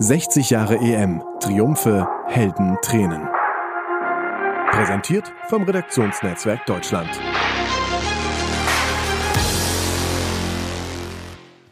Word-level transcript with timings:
60 0.00 0.50
Jahre 0.50 0.76
EM. 0.78 1.22
Triumphe, 1.40 2.08
Helden, 2.26 2.76
Tränen. 2.82 3.28
Präsentiert 4.72 5.32
vom 5.48 5.62
Redaktionsnetzwerk 5.62 6.66
Deutschland. 6.66 7.08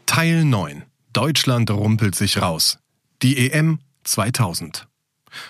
Teil 0.05 0.45
9. 0.45 0.83
Deutschland 1.11 1.69
rumpelt 1.69 2.15
sich 2.15 2.41
raus. 2.41 2.79
Die 3.21 3.51
EM 3.51 3.79
2000. 4.05 4.87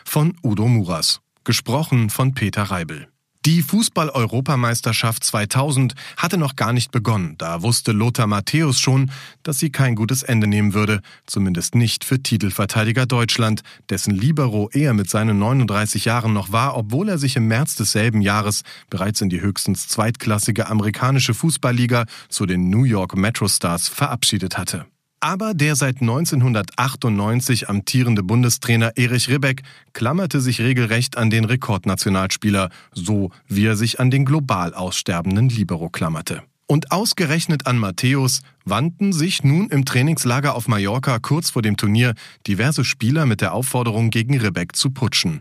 Von 0.03 0.35
Udo 0.41 0.67
Muras. 0.67 1.21
Gesprochen 1.43 2.09
von 2.09 2.33
Peter 2.33 2.63
Reibel. 2.63 3.12
Die 3.45 3.61
Fußball-Europameisterschaft 3.61 5.21
2000 5.25 5.95
hatte 6.15 6.37
noch 6.37 6.55
gar 6.55 6.71
nicht 6.71 6.91
begonnen. 6.91 7.35
Da 7.37 7.61
wusste 7.61 7.91
Lothar 7.91 8.25
Matthäus 8.25 8.79
schon, 8.79 9.11
dass 9.43 9.59
sie 9.59 9.69
kein 9.69 9.95
gutes 9.95 10.23
Ende 10.23 10.47
nehmen 10.47 10.73
würde. 10.73 11.01
Zumindest 11.25 11.75
nicht 11.75 12.05
für 12.05 12.23
Titelverteidiger 12.23 13.05
Deutschland, 13.05 13.61
dessen 13.89 14.15
Libero 14.15 14.69
er 14.71 14.93
mit 14.93 15.09
seinen 15.09 15.39
39 15.39 16.05
Jahren 16.05 16.31
noch 16.31 16.53
war, 16.53 16.77
obwohl 16.77 17.09
er 17.09 17.17
sich 17.17 17.35
im 17.35 17.49
März 17.49 17.75
desselben 17.75 18.21
Jahres 18.21 18.63
bereits 18.89 19.19
in 19.19 19.27
die 19.27 19.41
höchstens 19.41 19.89
zweitklassige 19.89 20.67
amerikanische 20.67 21.33
Fußballliga 21.33 22.05
zu 22.29 22.45
den 22.45 22.69
New 22.69 22.85
York 22.85 23.17
Metro 23.17 23.49
Stars 23.49 23.89
verabschiedet 23.89 24.57
hatte. 24.57 24.85
Aber 25.23 25.53
der 25.53 25.77
seit 25.77 26.01
1998 26.01 27.69
amtierende 27.69 28.23
Bundestrainer 28.23 28.97
Erich 28.97 29.29
Ribbeck 29.29 29.63
klammerte 29.93 30.41
sich 30.41 30.59
regelrecht 30.59 31.15
an 31.15 31.29
den 31.29 31.45
Rekordnationalspieler, 31.45 32.69
so 32.91 33.31
wie 33.47 33.65
er 33.65 33.77
sich 33.77 34.01
an 34.01 34.11
den 34.11 34.25
global 34.25 34.73
aussterbenden 34.73 35.47
Libero 35.47 35.87
klammerte. 35.87 36.43
Und 36.67 36.91
ausgerechnet 36.91 37.67
an 37.67 37.77
Matthäus 37.77 38.41
wandten 38.65 39.13
sich 39.13 39.45
nun 39.45 39.69
im 39.69 39.85
Trainingslager 39.85 40.55
auf 40.55 40.67
Mallorca 40.67 41.19
kurz 41.19 41.51
vor 41.51 41.61
dem 41.61 41.77
Turnier 41.77 42.15
diverse 42.45 42.83
Spieler 42.83 43.25
mit 43.25 43.39
der 43.39 43.53
Aufforderung, 43.53 44.09
gegen 44.09 44.37
Ribbeck 44.37 44.75
zu 44.75 44.89
putschen. 44.89 45.39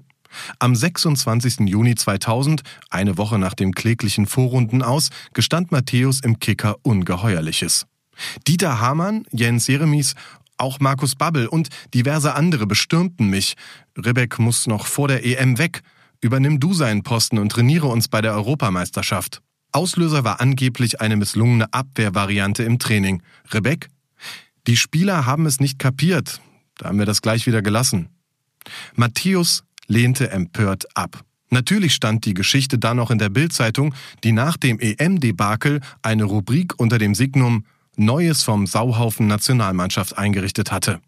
Am 0.61 0.77
26. 0.77 1.69
Juni 1.69 1.97
2000, 1.97 2.63
eine 2.89 3.19
Woche 3.19 3.37
nach 3.37 3.55
dem 3.55 3.73
kläglichen 3.73 4.27
Vorrunden 4.27 4.81
aus, 4.81 5.11
gestand 5.35 5.73
Matthäus 5.73 6.21
im 6.21 6.39
Kicker 6.39 6.77
Ungeheuerliches. 6.83 7.87
Dieter 8.47 8.81
Hamann, 8.81 9.25
Jens 9.33 9.67
Jeremies, 9.67 10.15
auch 10.59 10.81
Markus 10.81 11.17
Babbel 11.17 11.47
und 11.49 11.69
diverse 11.93 12.35
andere 12.35 12.67
bestürmten 12.67 13.29
mich. 13.29 13.55
Rebek 13.97 14.39
muss 14.39 14.67
noch 14.67 14.87
vor 14.87 15.09
der 15.09 15.25
EM 15.25 15.59
weg. 15.59 15.83
Übernimm 16.21 16.61
du 16.61 16.73
seinen 16.73 17.03
Posten 17.03 17.39
und 17.39 17.51
trainiere 17.51 17.89
uns 17.89 18.07
bei 18.09 18.21
der 18.21 18.35
Europameisterschaft. 18.35 19.43
Auslöser 19.73 20.23
war 20.23 20.41
angeblich 20.41 21.01
eine 21.01 21.17
misslungene 21.17 21.73
Abwehrvariante 21.73 22.63
im 22.63 22.79
Training. 22.79 23.23
Rebek? 23.53 23.89
Die 24.69 24.77
Spieler 24.77 25.27
haben 25.27 25.47
es 25.47 25.59
nicht 25.59 25.79
kapiert. 25.79 26.41
Da 26.79 26.89
haben 26.89 26.99
wir 26.99 27.07
das 27.07 27.23
gleich 27.23 27.47
wieder 27.47 27.63
gelassen. 27.63 28.11
Matthäus 28.95 29.65
lehnte 29.89 30.31
empört 30.31 30.97
ab. 30.97 31.25
Natürlich 31.51 31.95
stand 31.95 32.25
die 32.25 32.35
Geschichte 32.35 32.79
dann 32.79 32.99
noch 32.99 33.11
in 33.11 33.19
der 33.19 33.29
Bildzeitung, 33.29 33.95
die 34.25 34.33
nach 34.33 34.57
dem 34.57 34.79
EM-Debakel 34.79 35.81
eine 36.03 36.25
Rubrik 36.25 36.79
unter 36.79 36.99
dem 36.99 37.15
Signum 37.15 37.65
Neues 37.97 38.43
vom 38.43 38.67
Sauhaufen 38.67 39.27
Nationalmannschaft 39.27 40.17
eingerichtet 40.17 40.73
hatte. 40.73 41.01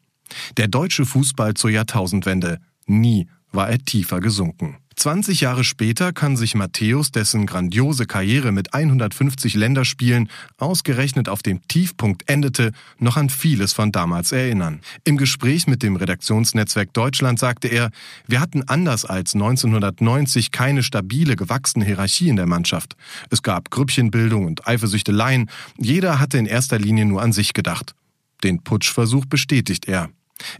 Der 0.56 0.68
deutsche 0.68 1.06
Fußball 1.06 1.54
zur 1.54 1.70
Jahrtausendwende. 1.70 2.60
Nie 2.86 3.28
war 3.52 3.70
er 3.70 3.78
tiefer 3.78 4.20
gesunken. 4.20 4.76
20 4.96 5.40
Jahre 5.40 5.64
später 5.64 6.12
kann 6.12 6.36
sich 6.36 6.54
Matthäus, 6.54 7.10
dessen 7.10 7.46
grandiose 7.46 8.06
Karriere 8.06 8.52
mit 8.52 8.74
150 8.74 9.54
Länderspielen 9.54 10.28
ausgerechnet 10.58 11.28
auf 11.28 11.42
dem 11.42 11.66
Tiefpunkt 11.68 12.28
endete, 12.28 12.72
noch 12.98 13.16
an 13.16 13.30
vieles 13.30 13.72
von 13.72 13.92
damals 13.92 14.32
erinnern. 14.32 14.80
Im 15.04 15.16
Gespräch 15.16 15.66
mit 15.66 15.82
dem 15.82 15.96
Redaktionsnetzwerk 15.96 16.92
Deutschland 16.92 17.38
sagte 17.38 17.68
er, 17.68 17.90
wir 18.26 18.40
hatten 18.40 18.62
anders 18.64 19.04
als 19.04 19.34
1990 19.34 20.50
keine 20.50 20.82
stabile, 20.82 21.36
gewachsene 21.36 21.84
Hierarchie 21.84 22.28
in 22.28 22.36
der 22.36 22.46
Mannschaft. 22.46 22.96
Es 23.30 23.42
gab 23.42 23.70
Grüppchenbildung 23.70 24.46
und 24.46 24.66
Eifersüchteleien. 24.66 25.50
Jeder 25.78 26.20
hatte 26.20 26.38
in 26.38 26.46
erster 26.46 26.78
Linie 26.78 27.04
nur 27.04 27.22
an 27.22 27.32
sich 27.32 27.52
gedacht. 27.52 27.94
Den 28.42 28.62
Putschversuch 28.62 29.26
bestätigt 29.26 29.88
er. 29.88 30.10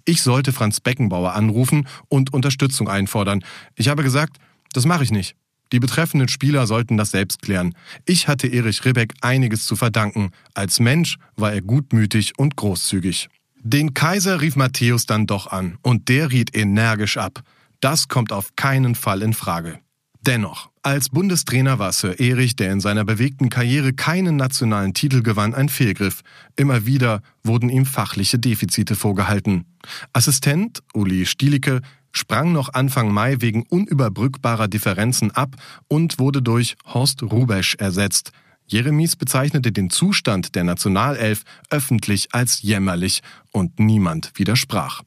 Ich 0.05 0.23
sollte 0.23 0.53
Franz 0.53 0.81
Beckenbauer 0.81 1.35
anrufen 1.35 1.87
und 2.09 2.33
Unterstützung 2.33 2.89
einfordern. 2.89 3.45
Ich 3.77 3.89
habe 3.89 4.03
gesagt, 4.03 4.39
das 4.73 4.87
mache 4.87 5.05
ich 5.05 5.11
nicht. 5.11 5.37
Die 5.73 5.81
betreffenden 5.81 6.29
Spieler 6.29 6.67
sollten 6.67 6.97
das 6.97 7.11
selbst 7.11 7.43
klären. 7.43 7.75
Ich 8.07 8.29
hatte 8.29 8.47
Erich 8.47 8.85
Ribbeck 8.85 9.15
einiges 9.23 9.67
zu 9.67 9.77
verdanken. 9.77 10.31
Als 10.55 10.79
Mensch 10.79 11.17
war 11.37 11.53
er 11.53 11.63
gutmütig 11.63 12.39
und 12.39 12.57
großzügig. 12.57 13.29
Den 13.61 13.95
Kaiser 13.95 14.41
rief 14.41 14.57
Matthäus 14.57 15.07
dann 15.07 15.27
doch 15.27 15.47
an 15.47 15.79
und 15.83 16.09
der 16.09 16.31
riet 16.31 16.55
energisch 16.55 17.17
ab. 17.17 17.43
Das 17.81 18.09
kommt 18.09 18.31
auf 18.31 18.55
keinen 18.57 18.95
Fall 18.95 19.23
in 19.23 19.33
Frage. 19.33 19.81
Dennoch, 20.27 20.71
als 20.83 21.11
Bundestrainer 21.11 21.79
war 21.79 21.93
Sir 21.93 22.19
Erich, 22.19 22.57
der 22.57 22.73
in 22.73 22.81
seiner 22.81 23.05
bewegten 23.05 23.51
Karriere 23.51 23.93
keinen 23.93 24.37
nationalen 24.37 24.95
Titel 24.95 25.23
gewann, 25.23 25.53
ein 25.53 25.69
Fehlgriff. 25.69 26.23
Immer 26.57 26.87
wieder 26.87 27.21
wurden 27.43 27.69
ihm 27.69 27.85
fachliche 27.85 28.39
Defizite 28.39 28.95
vorgehalten. 28.95 29.67
Assistent 30.15 30.83
Uli 30.95 31.27
Stielicke 31.27 31.83
sprang 32.11 32.53
noch 32.53 32.73
Anfang 32.73 33.13
Mai 33.13 33.37
wegen 33.41 33.65
unüberbrückbarer 33.65 34.67
Differenzen 34.67 35.31
ab 35.31 35.57
und 35.89 36.19
wurde 36.19 36.41
durch 36.41 36.77
Horst 36.87 37.23
Rubesch 37.23 37.75
ersetzt. 37.75 38.31
Jeremies 38.67 39.17
bezeichnete 39.17 39.73
den 39.73 39.91
Zustand 39.91 40.55
der 40.55 40.65
Nationalelf 40.65 41.43
öffentlich 41.69 42.29
als 42.33 42.63
jämmerlich 42.63 43.21
und 43.53 43.79
niemand 43.79 44.33
widersprach. 44.37 45.03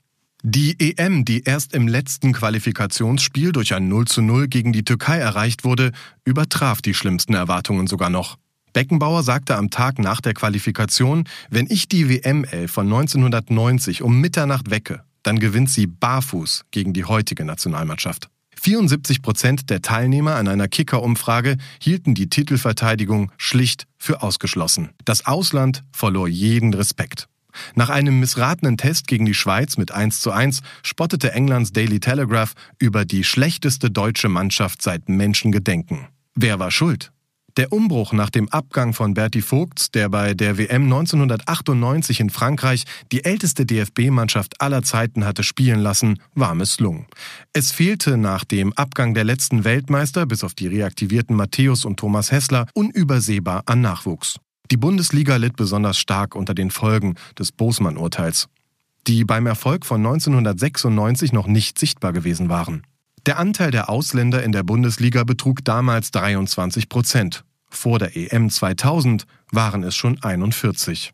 Die 0.50 0.80
EM, 0.80 1.26
die 1.26 1.44
erst 1.44 1.74
im 1.74 1.90
letzten 1.90 2.32
Qualifikationsspiel 2.32 3.52
durch 3.52 3.74
ein 3.74 3.90
0 3.90 4.06
zu 4.06 4.22
0 4.22 4.48
gegen 4.48 4.72
die 4.72 4.86
Türkei 4.86 5.18
erreicht 5.18 5.66
wurde, 5.66 5.92
übertraf 6.24 6.82
die 6.82 6.94
schlimmsten 6.94 7.34
Erwartungen 7.34 7.86
sogar 7.86 8.10
noch. 8.10 8.38
Beckenbauer 8.72 9.24
sagte 9.24 9.58
am 9.58 9.72
Tag 9.72 10.00
nach 10.00 10.22
der 10.22 10.34
Qualifikation, 10.34 11.26
wenn 11.50 11.68
ich 11.70 11.90
die 11.90 12.08
WM-11 12.08 12.70
von 12.70 12.86
1990 12.86 14.04
um 14.04 14.22
Mitternacht 14.22 14.70
wecke, 14.70 15.04
dann 15.22 15.38
gewinnt 15.38 15.70
sie 15.70 15.86
barfuß 15.86 16.64
gegen 16.72 16.94
die 16.94 17.04
heutige 17.04 17.44
Nationalmannschaft. 17.44 18.30
74 18.56 19.22
Prozent 19.22 19.70
der 19.70 19.82
Teilnehmer 19.82 20.36
an 20.36 20.48
einer 20.48 20.70
Kicker-Umfrage 20.70 21.58
hielten 21.82 22.16
die 22.16 22.30
Titelverteidigung 22.30 23.34
schlicht 23.36 23.86
für 23.98 24.22
ausgeschlossen. 24.22 24.92
Das 25.04 25.26
Ausland 25.26 25.84
verlor 25.92 26.30
jeden 26.30 26.74
Respekt. 26.74 27.28
Nach 27.76 27.90
einem 27.90 28.20
missratenen 28.20 28.78
Test 28.78 29.08
gegen 29.08 29.26
die 29.26 29.34
Schweiz 29.34 29.78
mit 29.78 29.92
1 29.92 30.22
zu 30.22 30.32
1 30.32 30.62
spottete 30.84 31.32
Englands 31.32 31.72
Daily 31.72 32.00
Telegraph 32.00 32.54
über 32.80 33.06
die 33.06 33.24
schlechteste 33.24 33.92
deutsche 33.92 34.30
Mannschaft 34.30 34.82
seit 34.82 35.10
Menschengedenken. 35.10 36.08
Wer 36.36 36.60
war 36.60 36.72
schuld? 36.72 37.12
Der 37.58 37.74
Umbruch 37.74 38.14
nach 38.14 38.30
dem 38.30 38.48
Abgang 38.50 38.94
von 38.94 39.16
Berti 39.16 39.42
Vogts, 39.42 39.90
der 39.90 40.10
bei 40.10 40.36
der 40.36 40.60
WM 40.60 40.84
1998 40.84 42.20
in 42.20 42.30
Frankreich 42.30 42.84
die 43.12 43.26
älteste 43.26 43.66
DFB-Mannschaft 43.66 44.62
aller 44.62 44.84
Zeiten 44.84 45.26
hatte 45.26 45.42
spielen 45.42 45.80
lassen, 45.80 46.22
war 46.36 46.54
misslungen. 46.54 47.08
Es 47.54 47.72
fehlte 47.72 48.16
nach 48.16 48.44
dem 48.44 48.74
Abgang 48.74 49.16
der 49.16 49.24
letzten 49.24 49.64
Weltmeister, 49.64 50.28
bis 50.28 50.44
auf 50.44 50.54
die 50.54 50.68
reaktivierten 50.68 51.36
Matthäus 51.36 51.84
und 51.84 51.98
Thomas 51.98 52.32
Hessler, 52.32 52.68
unübersehbar 52.76 53.64
an 53.66 53.82
Nachwuchs. 53.82 54.36
Die 54.70 54.78
Bundesliga 54.78 55.38
litt 55.38 55.56
besonders 55.56 55.98
stark 55.98 56.36
unter 56.36 56.54
den 56.54 56.72
Folgen 56.72 57.16
des 57.40 57.54
Bosmann-Urteils, 57.54 58.48
die 59.08 59.24
beim 59.24 59.46
Erfolg 59.46 59.86
von 59.86 60.06
1996 60.06 61.32
noch 61.32 61.48
nicht 61.48 61.80
sichtbar 61.80 62.12
gewesen 62.12 62.50
waren. 62.50 62.84
Der 63.26 63.40
Anteil 63.40 63.72
der 63.72 63.90
Ausländer 63.90 64.44
in 64.44 64.52
der 64.52 64.64
Bundesliga 64.64 65.24
betrug 65.24 65.64
damals 65.64 66.12
23 66.12 66.90
Prozent. 66.90 67.44
Vor 67.70 68.00
der 68.00 68.16
EM 68.16 68.50
2000 68.50 69.26
waren 69.52 69.84
es 69.84 69.96
schon 69.96 70.22
41. 70.22 71.14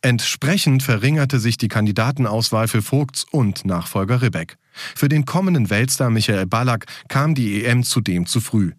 Entsprechend 0.00 0.82
verringerte 0.82 1.40
sich 1.40 1.58
die 1.58 1.68
Kandidatenauswahl 1.68 2.68
für 2.68 2.82
Vogts 2.82 3.24
und 3.30 3.64
Nachfolger 3.64 4.22
Ribbeck. 4.22 4.56
Für 4.94 5.08
den 5.08 5.24
kommenden 5.24 5.70
Weltstar 5.70 6.10
Michael 6.10 6.46
Ballack 6.46 6.86
kam 7.08 7.34
die 7.34 7.64
EM 7.64 7.82
zudem 7.82 8.26
zu 8.26 8.40
früh. 8.40 8.72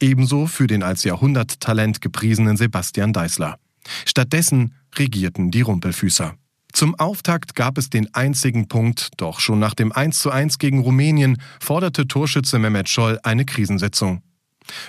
Ebenso 0.00 0.46
für 0.46 0.66
den 0.66 0.82
als 0.82 1.04
Jahrhunderttalent 1.04 2.00
gepriesenen 2.00 2.56
Sebastian 2.56 3.12
Deißler. 3.12 3.58
Stattdessen 4.04 4.74
regierten 4.98 5.50
die 5.50 5.62
Rumpelfüßer. 5.62 6.34
Zum 6.72 6.94
Auftakt 6.96 7.54
gab 7.54 7.78
es 7.78 7.90
den 7.90 8.14
einzigen 8.14 8.68
Punkt, 8.68 9.10
doch 9.16 9.40
schon 9.40 9.58
nach 9.58 9.74
dem 9.74 9.92
1:1 9.92 10.58
gegen 10.58 10.80
Rumänien 10.80 11.40
forderte 11.60 12.06
Torschütze 12.06 12.58
Mehmet 12.58 12.88
Scholl 12.88 13.18
eine 13.22 13.44
Krisensitzung. 13.44 14.22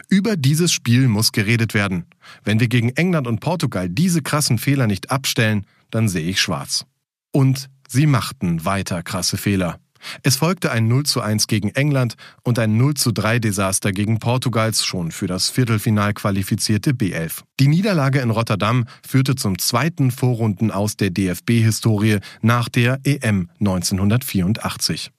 Über 0.09 0.35
dieses 0.35 0.71
Spiel 0.71 1.07
muss 1.07 1.31
geredet 1.31 1.73
werden. 1.73 2.05
Wenn 2.43 2.59
wir 2.59 2.67
gegen 2.67 2.89
England 2.89 3.27
und 3.27 3.39
Portugal 3.39 3.89
diese 3.89 4.21
krassen 4.21 4.57
Fehler 4.57 4.87
nicht 4.87 5.09
abstellen, 5.09 5.65
dann 5.89 6.09
sehe 6.09 6.29
ich 6.29 6.41
schwarz. 6.41 6.85
Und 7.31 7.69
sie 7.87 8.05
machten 8.05 8.65
weiter 8.65 9.01
krasse 9.03 9.37
Fehler. 9.37 9.79
Es 10.23 10.37
folgte 10.37 10.71
ein 10.71 10.87
0 10.87 11.05
zu 11.05 11.21
1 11.21 11.47
gegen 11.47 11.69
England 11.69 12.15
und 12.43 12.59
ein 12.59 12.77
0 12.77 12.93
zu 12.95 13.11
3 13.11 13.39
Desaster 13.39 13.91
gegen 13.91 14.19
Portugals 14.19 14.85
schon 14.85 15.11
für 15.11 15.27
das 15.27 15.49
Viertelfinal 15.49 16.13
qualifizierte 16.13 16.91
B11. 16.91 17.43
Die 17.59 17.67
Niederlage 17.67 18.19
in 18.19 18.29
Rotterdam 18.29 18.85
führte 19.07 19.35
zum 19.35 19.59
zweiten 19.59 20.11
Vorrunden 20.11 20.71
aus 20.71 20.97
der 20.97 21.09
DFB-Historie 21.09 22.19
nach 22.41 22.69
der 22.69 22.99
EM 23.03 23.49
1984. 23.59 25.11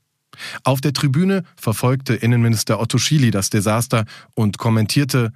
Auf 0.65 0.81
der 0.81 0.93
Tribüne 0.93 1.45
verfolgte 1.57 2.15
Innenminister 2.15 2.81
Otto 2.81 2.99
Schily 2.99 3.31
das 3.31 3.51
Desaster 3.51 4.05
und 4.35 4.59
kommentierte, 4.59 5.33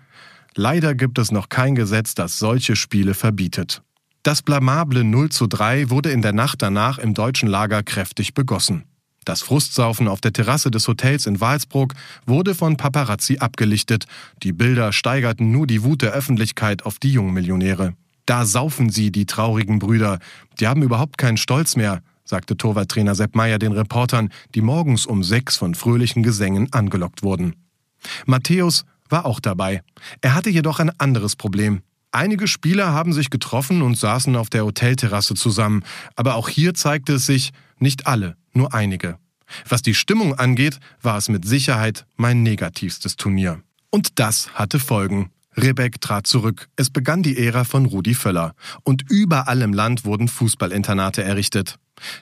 Leider 0.57 0.95
gibt 0.95 1.19
es 1.19 1.33
noch 1.33 1.49
kein 1.49 1.75
Gesetz, 1.75 2.15
das 2.15 2.39
solche 2.39 2.77
Spiele 2.77 3.15
verbietet. 3.15 3.83
Das 4.23 4.41
blamable 4.41 5.05
0 5.05 5.31
zu 5.31 5.47
3 5.47 5.91
wurde 5.91 6.11
in 6.11 6.23
der 6.23 6.33
Nacht 6.33 6.63
danach 6.63 6.99
im 6.99 7.13
deutschen 7.13 7.49
Lager 7.49 7.83
kräftig 7.83 8.35
begossen. 8.35 8.85
Das 9.25 9.41
Frustsaufen 9.41 10.07
auf 10.07 10.21
der 10.21 10.33
Terrasse 10.33 10.71
des 10.71 10.87
Hotels 10.87 11.27
in 11.27 11.41
Walsbruck 11.41 11.95
wurde 12.27 12.55
von 12.55 12.77
Paparazzi 12.77 13.39
abgelichtet. 13.39 14.05
Die 14.43 14.53
Bilder 14.53 14.93
steigerten 14.93 15.51
nur 15.51 15.67
die 15.67 15.83
Wut 15.83 16.03
der 16.03 16.13
Öffentlichkeit 16.13 16.85
auf 16.85 16.99
die 16.99 17.13
Jungmillionäre. 17.13 17.95
Da 18.27 18.45
saufen 18.45 18.91
sie, 18.91 19.11
die 19.11 19.27
traurigen 19.27 19.79
Brüder. 19.79 20.19
Die 20.61 20.67
haben 20.67 20.83
überhaupt 20.83 21.19
keinen 21.19 21.37
Stolz 21.37 21.77
mehr, 21.77 22.03
sagte 22.25 22.57
Torwarttrainer 22.57 23.15
Sepp 23.15 23.35
Meyer 23.35 23.59
den 23.59 23.73
Reportern, 23.73 24.31
die 24.55 24.63
morgens 24.63 25.07
um 25.07 25.23
sechs 25.23 25.57
von 25.57 25.75
fröhlichen 25.75 26.23
Gesängen 26.23 26.73
angelockt 26.73 27.23
wurden. 27.23 27.57
Matthäus 28.27 28.85
war 29.09 29.27
auch 29.27 29.41
dabei. 29.41 29.83
Er 30.21 30.35
hatte 30.35 30.51
jedoch 30.51 30.81
ein 30.81 30.91
anderes 30.99 31.37
Problem. 31.37 31.83
Einige 32.13 32.47
Spieler 32.47 32.93
haben 32.93 33.13
sich 33.13 33.29
getroffen 33.29 33.83
und 33.83 33.99
saßen 33.99 34.37
auf 34.37 34.49
der 34.49 34.65
Hotelterrasse 34.65 35.35
zusammen, 35.35 35.83
aber 36.15 36.37
auch 36.37 36.49
hier 36.49 36.75
zeigte 36.75 37.15
es 37.15 37.27
sich, 37.27 37.53
nicht 37.79 38.07
alle, 38.07 38.37
nur 38.57 38.75
einige. 38.75 39.19
Was 39.69 39.83
die 39.83 39.95
Stimmung 39.95 40.35
angeht, 40.35 40.81
war 41.03 41.19
es 41.19 41.29
mit 41.29 41.47
Sicherheit 41.47 42.07
mein 42.17 42.43
negativstes 42.43 43.17
Turnier. 43.17 43.63
Und 43.91 44.19
das 44.19 44.51
hatte 44.55 44.79
Folgen. 44.81 45.31
Rebeck 45.57 46.01
trat 46.01 46.27
zurück. 46.27 46.69
Es 46.77 46.91
begann 46.91 47.23
die 47.23 47.39
Ära 47.39 47.65
von 47.65 47.87
Rudi 47.87 48.15
Völler. 48.15 48.55
Und 48.83 49.09
überall 49.09 49.63
im 49.63 49.73
Land 49.73 50.05
wurden 50.05 50.29
Fußballinternate 50.29 51.23
errichtet. 51.23 51.77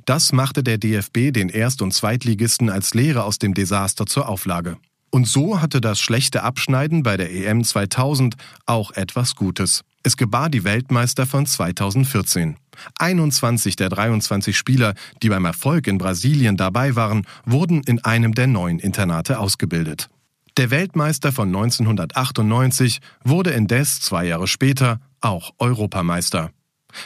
Das 0.05 0.33
machte 0.33 0.63
der 0.63 0.79
DFB 0.79 1.33
den 1.33 1.49
Erst- 1.49 1.81
und 1.81 1.95
Zweitligisten 1.95 2.69
als 2.69 2.93
Lehre 2.95 3.25
aus 3.25 3.39
dem 3.39 3.55
Desaster 3.55 4.07
zur 4.07 4.29
Auflage. 4.29 4.77
Und 5.11 5.27
so 5.27 5.61
hatte 5.61 5.81
das 5.81 6.01
schlechte 6.01 6.43
Abschneiden 6.43 7.03
bei 7.03 7.17
der 7.17 7.33
EM 7.33 7.65
2000 7.65 8.37
auch 8.67 8.93
etwas 8.93 9.35
Gutes. 9.35 9.83
Es 10.03 10.17
gebar 10.17 10.51
die 10.51 10.65
Weltmeister 10.65 11.27
von 11.27 11.47
2014. 11.47 12.57
21 12.99 13.77
der 13.77 13.89
23 13.89 14.57
Spieler, 14.57 14.95
die 15.23 15.29
beim 15.29 15.45
Erfolg 15.45 15.87
in 15.87 15.99
Brasilien 15.99 16.57
dabei 16.57 16.97
waren, 16.97 17.27
wurden 17.45 17.83
in 17.85 18.03
einem 18.05 18.35
der 18.35 18.49
neuen 18.49 18.79
Internate 18.79 19.39
ausgebildet. 19.39 20.09
Der 20.57 20.71
Weltmeister 20.71 21.33
von 21.33 21.49
1998 21.49 23.01
wurde 23.25 23.51
indes 23.51 24.01
zwei 24.01 24.27
Jahre 24.27 24.49
später 24.49 25.01
auch 25.21 25.53
Europameister. 25.59 26.51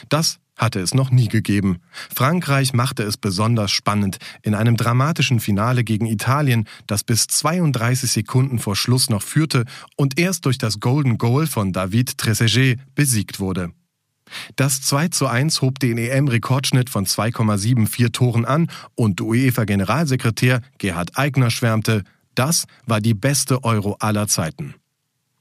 Das 0.09 0.39
hatte 0.57 0.79
es 0.79 0.93
noch 0.93 1.11
nie 1.11 1.27
gegeben. 1.27 1.77
Frankreich 2.13 2.73
machte 2.73 3.03
es 3.03 3.17
besonders 3.17 3.71
spannend 3.71 4.17
in 4.41 4.55
einem 4.55 4.75
dramatischen 4.75 5.39
Finale 5.39 5.83
gegen 5.83 6.05
Italien, 6.05 6.67
das 6.87 7.03
bis 7.03 7.27
32 7.27 8.11
Sekunden 8.11 8.59
vor 8.59 8.75
Schluss 8.75 9.09
noch 9.09 9.21
führte 9.21 9.65
und 9.95 10.19
erst 10.19 10.45
durch 10.45 10.57
das 10.57 10.79
Golden 10.79 11.17
Goal 11.17 11.47
von 11.47 11.71
David 11.71 12.17
Trezeguet 12.17 12.79
besiegt 12.95 13.39
wurde. 13.39 13.71
Das 14.55 14.81
2 14.81 15.09
zu 15.09 15.27
1 15.27 15.61
hob 15.61 15.79
den 15.79 15.97
EM-Rekordschnitt 15.97 16.89
von 16.89 17.05
2,74 17.05 18.11
Toren 18.11 18.45
an 18.45 18.69
und 18.95 19.21
UEFA-Generalsekretär 19.21 20.61
Gerhard 20.77 21.17
Eigner 21.17 21.49
schwärmte, 21.49 22.03
das 22.35 22.65
war 22.85 23.01
die 23.01 23.13
beste 23.13 23.63
Euro 23.63 23.95
aller 23.99 24.27
Zeiten. 24.27 24.75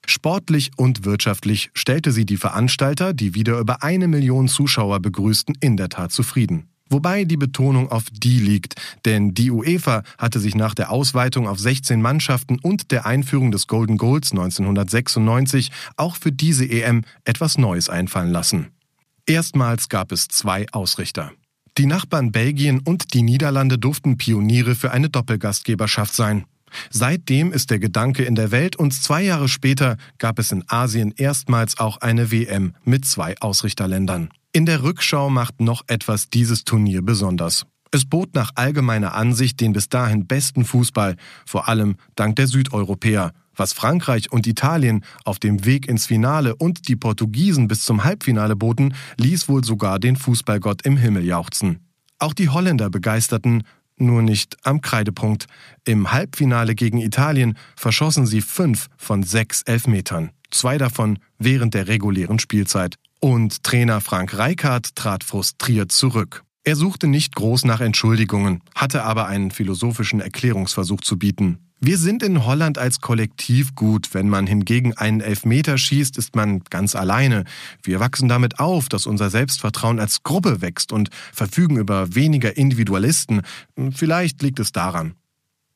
Sportlich 0.07 0.71
und 0.77 1.05
wirtschaftlich 1.05 1.71
stellte 1.75 2.13
sie 2.13 2.25
die 2.25 2.37
Veranstalter, 2.37 3.13
die 3.13 3.35
wieder 3.35 3.59
über 3.59 3.83
eine 3.83 4.09
Million 4.09 4.49
Zuschauer 4.49 5.01
begrüßten, 5.01 5.57
in 5.61 5.77
der 5.77 5.89
Tat 5.89 6.13
zufrieden. 6.13 6.69
Wobei 6.89 7.25
die 7.25 7.37
Betonung 7.37 7.91
auf 7.91 8.05
die 8.13 8.39
liegt, 8.39 8.75
denn 9.05 9.35
die 9.35 9.51
UEFA 9.51 10.05
hatte 10.19 10.39
sich 10.39 10.55
nach 10.55 10.75
der 10.75 10.91
Ausweitung 10.91 11.49
auf 11.49 11.59
16 11.59 12.01
Mannschaften 12.01 12.61
und 12.61 12.93
der 12.93 13.07
Einführung 13.07 13.51
des 13.51 13.67
Golden 13.67 13.97
Goals 13.97 14.31
1996 14.31 15.73
auch 15.97 16.15
für 16.15 16.31
diese 16.31 16.65
EM 16.65 17.03
etwas 17.25 17.59
Neues 17.59 17.89
einfallen 17.89 18.31
lassen. 18.31 18.69
Erstmals 19.27 19.89
gab 19.89 20.13
es 20.13 20.29
zwei 20.29 20.67
Ausrichter. 20.71 21.33
Die 21.77 21.87
Nachbarn 21.87 22.31
Belgien 22.31 22.79
und 22.79 23.13
die 23.13 23.23
Niederlande 23.23 23.79
durften 23.79 24.17
Pioniere 24.17 24.77
für 24.77 24.93
eine 24.93 25.11
Doppelgastgeberschaft 25.11 26.15
sein. 26.15 26.45
Seitdem 26.91 27.53
ist 27.53 27.71
der 27.71 27.79
Gedanke 27.79 28.25
in 28.25 28.35
der 28.35 28.51
Welt 28.51 28.77
und 28.77 28.93
zwei 28.93 29.23
Jahre 29.23 29.49
später 29.49 29.97
gab 30.19 30.39
es 30.39 30.53
in 30.53 30.65
Asien 30.69 31.13
erstmals 31.17 31.79
auch 31.79 31.99
eine 31.99 32.31
WM 32.31 32.75
mit 32.85 33.05
zwei 33.05 33.35
Ausrichterländern. 33.41 34.31
In 34.53 34.67
der 34.67 34.83
Rückschau 34.83 35.29
macht 35.31 35.61
noch 35.61 35.83
etwas 35.87 36.31
dieses 36.31 36.65
Turnier 36.65 37.03
besonders. 37.03 37.67
Es 37.93 38.05
bot 38.05 38.35
nach 38.35 38.51
allgemeiner 38.55 39.15
Ansicht 39.15 39.61
den 39.61 39.73
bis 39.73 39.89
dahin 39.89 40.27
besten 40.27 40.65
Fußball, 40.65 41.17
vor 41.45 41.69
allem 41.69 41.97
dank 42.15 42.37
der 42.37 42.47
Südeuropäer, 42.47 43.33
was 43.55 43.73
Frankreich 43.73 44.33
und 44.33 44.47
Italien 44.47 45.05
auf 45.25 45.39
dem 45.39 45.65
Weg 45.65 45.89
ins 45.89 46.07
Finale 46.07 46.55
und 46.57 46.89
die 46.89 46.97
Portugiesen 46.97 47.69
bis 47.69 47.85
zum 47.85 48.05
Halbfinale 48.05 48.57
boten, 48.57 48.95
ließ 49.19 49.49
wohl 49.49 49.65
sogar 49.65 49.99
den 49.99 50.17
Fußballgott 50.17 50.85
im 50.85 50.97
Himmel 50.97 51.25
jauchzen. 51.25 51.81
Auch 52.19 52.33
die 52.33 52.49
Holländer 52.49 52.89
begeisterten, 52.89 53.63
nur 53.99 54.23
nicht 54.23 54.57
am 54.63 54.81
Kreidepunkt. 54.81 55.47
Im 55.85 56.13
Halbfinale 56.13 56.75
gegen 56.75 56.99
Italien 56.99 57.57
verschossen 57.77 58.27
sie 58.27 58.41
fünf 58.41 58.89
von 58.97 59.23
sechs 59.23 59.63
Elfmetern, 59.63 60.31
zwei 60.51 60.79
davon 60.79 61.19
während 61.39 61.75
der 61.75 61.89
regulären 61.89 62.39
Spielzeit. 62.39 62.97
Und 63.21 63.63
Trainer 63.63 64.01
Frank 64.01 64.37
Reichardt 64.37 64.95
trat 64.95 65.25
frustriert 65.25 65.91
zurück. 65.93 66.45
Er 66.65 66.77
suchte 66.77 67.07
nicht 67.07 67.37
groß 67.37 67.65
nach 67.65 67.81
Entschuldigungen, 67.81 68.61
hatte 68.75 69.05
aber 69.05 69.27
einen 69.27 69.53
philosophischen 69.53 70.21
Erklärungsversuch 70.21 71.01
zu 71.01 71.17
bieten. 71.19 71.66
Wir 71.79 71.99
sind 71.99 72.23
in 72.23 72.47
Holland 72.47 72.79
als 72.79 73.03
Kollektiv 73.03 73.75
gut. 73.75 74.15
Wenn 74.15 74.31
man 74.31 74.47
hingegen 74.47 74.97
einen 74.97 75.21
Elfmeter 75.21 75.77
schießt, 75.77 76.17
ist 76.17 76.35
man 76.35 76.63
ganz 76.71 76.97
alleine. 76.97 77.45
Wir 77.83 78.01
wachsen 78.01 78.29
damit 78.29 78.59
auf, 78.59 78.89
dass 78.89 79.07
unser 79.07 79.29
Selbstvertrauen 79.29 80.01
als 80.01 80.23
Gruppe 80.23 80.63
wächst 80.63 80.91
und 80.91 81.11
verfügen 81.35 81.77
über 81.77 82.15
weniger 82.15 82.57
Individualisten. 82.57 83.43
Vielleicht 83.93 84.43
liegt 84.43 84.59
es 84.59 84.73
daran. 84.73 85.17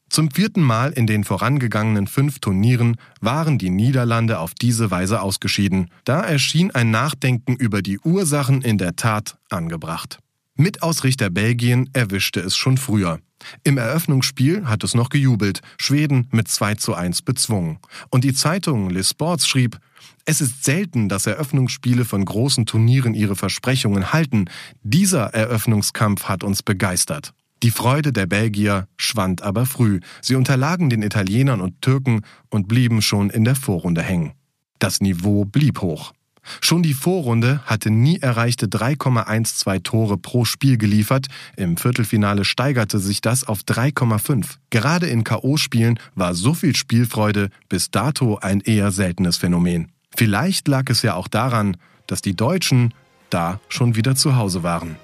Zum 0.08 0.31
vierten 0.31 0.62
Mal 0.62 0.91
in 0.91 1.06
den 1.06 1.23
vorangegangenen 1.23 2.06
fünf 2.06 2.41
Turnieren 2.41 2.97
waren 3.20 3.58
die 3.58 3.70
Niederlande 3.70 4.38
auf 4.38 4.55
diese 4.55 4.91
Weise 4.91 5.20
ausgeschieden. 5.20 5.91
Da 6.05 6.23
erschien 6.23 6.70
ein 6.70 6.91
Nachdenken 6.91 7.55
über 7.55 7.82
die 7.82 8.00
Ursachen 8.00 8.62
in 8.62 8.79
der 8.79 8.97
Tat 8.97 9.37
angebracht. 9.50 10.19
Mitausrichter 10.61 11.31
Belgien 11.31 11.89
erwischte 11.95 12.41
es 12.41 12.55
schon 12.55 12.77
früher. 12.77 13.21
Im 13.65 13.79
Eröffnungsspiel 13.79 14.67
hat 14.67 14.85
es 14.85 14.95
noch 14.95 15.09
gejubelt, 15.09 15.62
Schweden 15.81 16.29
mit 16.33 16.49
2 16.49 16.75
zu 16.75 16.95
1 16.95 17.23
bezwungen. 17.23 17.79
Und 18.11 18.25
die 18.25 18.35
Zeitung 18.35 18.90
Le 18.90 19.02
Sports 19.02 19.49
schrieb, 19.49 19.79
es 20.26 20.43
ist 20.43 20.62
selten, 20.62 21.09
dass 21.09 21.26
Eröffnungsspiele 21.26 22.05
von 22.05 22.23
großen 22.26 22.67
Turnieren 22.67 23.14
ihre 23.14 23.37
Versprechungen 23.37 24.12
halten. 24.12 24.50
Dieser 24.83 25.33
Eröffnungskampf 25.33 26.25
hat 26.25 26.45
uns 26.45 26.62
begeistert. 26.62 27.33
Die 27.62 27.71
Freude 27.71 28.12
der 28.12 28.26
Belgier 28.26 28.87
schwand 28.99 29.40
aber 29.40 29.64
früh. 29.64 30.00
Sie 30.21 30.35
unterlagen 30.35 30.90
den 30.90 31.02
Italienern 31.02 31.62
und 31.62 31.81
Türken 31.81 32.21
und 32.50 32.69
blieben 32.69 33.00
schon 33.00 33.31
in 33.31 33.45
der 33.45 33.57
Vorrunde 33.57 34.02
hängen. 34.02 34.33
Das 34.79 35.00
Niveau 35.00 35.47
blieb 35.47 35.81
hoch. 35.81 36.12
Schon 36.61 36.83
die 36.83 36.95
Vorrunde 36.95 37.61
hatte 37.66 37.90
nie 37.90 38.19
erreichte 38.19 38.66
3,12 38.66 39.83
Tore 39.83 40.19
pro 40.19 40.45
Spiel 40.45 40.78
geliefert, 40.78 41.26
im 41.57 41.76
Viertelfinale 41.76 42.45
steigerte 42.45 42.99
sich 42.99 43.21
das 43.21 43.45
auf 43.45 43.61
3,5. 43.61 44.47
Gerade 44.71 45.07
in 45.07 45.25
KO-Spielen 45.25 45.99
war 46.14 46.35
so 46.35 46.54
viel 46.54 46.76
Spielfreude 46.76 47.50
bis 47.69 47.90
dato 47.90 48.38
ein 48.38 48.61
eher 48.61 48.90
seltenes 48.90 49.37
Phänomen. 49.37 49.88
Vielleicht 50.14 50.69
lag 50.69 50.85
es 50.88 51.02
ja 51.02 51.14
auch 51.14 51.28
daran, 51.28 51.76
dass 52.07 52.23
die 52.23 52.35
Deutschen 52.35 52.92
da 53.30 53.61
schon 53.69 53.95
wieder 53.95 54.16
zu 54.16 54.37
Hause 54.37 54.62
waren. 54.62 54.97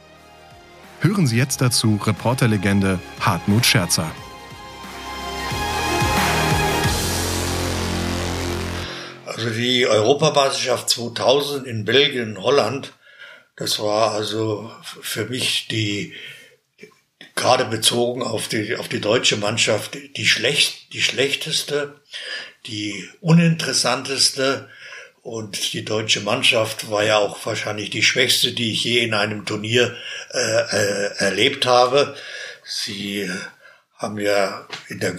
Hören 1.00 1.26
Sie 1.26 1.36
jetzt 1.36 1.60
dazu 1.60 2.00
Reporterlegende 2.02 2.98
Hartmut 3.20 3.64
Scherzer. 3.64 4.10
Also 9.36 9.50
die 9.50 9.86
Europameisterschaft 9.86 10.88
2000 10.88 11.66
in 11.66 11.84
Belgien, 11.84 12.42
Holland, 12.42 12.94
das 13.54 13.78
war 13.80 14.12
also 14.12 14.72
für 14.82 15.26
mich 15.26 15.68
die, 15.68 16.14
gerade 17.34 17.66
bezogen 17.66 18.22
auf 18.22 18.48
die, 18.48 18.76
auf 18.76 18.88
die 18.88 19.02
deutsche 19.02 19.36
Mannschaft, 19.36 19.98
die 20.16 20.26
schlecht, 20.26 20.94
die 20.94 21.02
schlechteste, 21.02 22.00
die 22.64 23.10
uninteressanteste 23.20 24.70
und 25.20 25.74
die 25.74 25.84
deutsche 25.84 26.22
Mannschaft 26.22 26.90
war 26.90 27.04
ja 27.04 27.18
auch 27.18 27.44
wahrscheinlich 27.44 27.90
die 27.90 28.02
schwächste, 28.02 28.52
die 28.52 28.72
ich 28.72 28.84
je 28.84 29.00
in 29.00 29.12
einem 29.12 29.44
Turnier 29.44 29.94
äh, 30.32 30.38
äh, 30.38 31.16
erlebt 31.18 31.66
habe. 31.66 32.16
Sie 32.64 33.30
haben 33.98 34.18
wir 34.18 34.66
in 34.88 35.00
der 35.00 35.14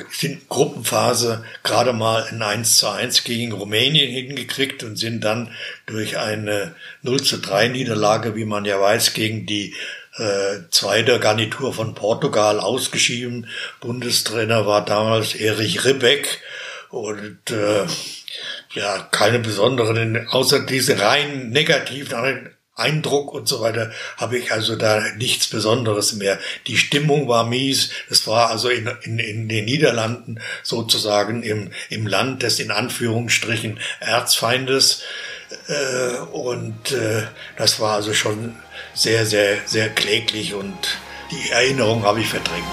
Gruppenphase 0.50 1.44
gerade 1.64 1.94
mal 1.94 2.28
ein 2.30 2.42
1 2.42 2.78
zu 2.78 2.88
1 2.88 3.24
gegen 3.24 3.52
Rumänien 3.52 4.12
hingekriegt 4.12 4.84
und 4.84 4.98
sind 4.98 5.24
dann 5.24 5.52
durch 5.88 6.18
eine 6.18 6.76
0 7.02 7.24
zu 7.24 7.40
3 7.40 7.70
Niederlage, 7.70 8.36
wie 8.36 8.46
man 8.46 8.66
ja 8.66 8.80
weiß, 8.80 9.14
gegen 9.14 9.48
die 9.48 9.74
äh, 10.18 10.62
zweite 10.70 11.20
Garnitur 11.20 11.74
von 11.74 11.96
Portugal 11.96 12.60
ausgeschieden. 12.60 13.48
Bundestrainer 13.80 14.68
war 14.68 14.86
damals 14.86 15.34
Erich 15.34 15.84
Ribbeck 15.84 16.40
und 16.90 17.50
äh, 17.50 17.86
ja, 18.74 19.08
keine 19.12 19.40
besonderen, 19.40 20.28
außer 20.28 20.60
diese 20.60 21.00
rein 21.00 21.50
negativen 21.50 22.14
Eindruck 22.78 23.34
und 23.34 23.48
so 23.48 23.60
weiter, 23.60 23.92
habe 24.18 24.38
ich 24.38 24.52
also 24.52 24.76
da 24.76 25.02
nichts 25.18 25.48
Besonderes 25.48 26.14
mehr. 26.14 26.40
Die 26.68 26.78
Stimmung 26.78 27.28
war 27.28 27.44
mies. 27.44 27.90
Es 28.10 28.28
war 28.28 28.50
also 28.50 28.70
in, 28.70 28.90
in, 29.04 29.20
in 29.20 29.50
den 29.50 29.66
Niederlanden 29.66 30.40
sozusagen 30.64 31.44
im, 31.44 31.72
im 31.90 32.08
Land 32.08 32.44
des 32.44 32.60
in 32.60 32.72
Anführungsstrichen 32.72 33.80
Erzfeindes. 34.00 35.04
Äh, 35.68 36.20
und 36.32 36.92
äh, 36.92 37.24
das 37.58 37.80
war 37.80 37.96
also 37.96 38.14
schon 38.14 38.56
sehr, 38.94 39.26
sehr, 39.26 39.58
sehr 39.66 39.90
kläglich 39.90 40.54
und 40.54 40.76
die 41.32 41.52
Erinnerung 41.52 42.04
habe 42.04 42.22
ich 42.22 42.28
verdrängt. 42.28 42.64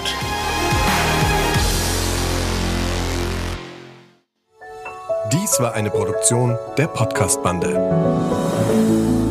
Dies 5.33 5.59
war 5.59 5.75
eine 5.75 5.91
Produktion 5.91 6.57
der 6.77 6.87
Podcast-Bande. 6.87 9.24